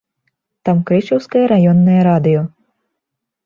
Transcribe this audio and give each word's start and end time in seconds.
Там 0.69 0.77
крычаўскае 0.87 1.45
раённае 1.53 2.01
радыё. 2.11 2.41